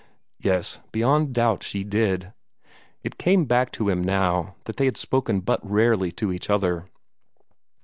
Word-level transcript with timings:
Yes, 0.39 0.79
beyond 0.91 1.31
doubt 1.31 1.61
she 1.61 1.83
did. 1.83 2.33
It 3.03 3.19
came 3.19 3.45
back 3.45 3.71
to 3.73 3.87
him 3.89 4.03
now 4.03 4.55
that 4.63 4.77
they 4.77 4.85
had 4.85 4.97
spoken 4.97 5.41
but 5.41 5.59
rarely 5.63 6.11
to 6.13 6.33
each 6.33 6.49
other. 6.49 6.89